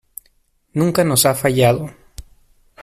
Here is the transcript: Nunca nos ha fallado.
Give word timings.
Nunca 0.73 1.03
nos 1.03 1.27
ha 1.27 1.35
fallado. 1.35 1.91